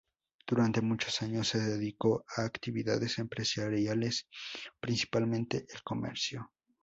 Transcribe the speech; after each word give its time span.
Durante 0.47 0.81
muchos 0.81 1.21
años 1.21 1.49
se 1.49 1.59
dedicó 1.59 2.25
a 2.35 2.41
actividades 2.43 3.19
empresariales, 3.19 4.27
principalmente 4.79 5.67
el 5.75 5.83
comercio. 5.83 6.51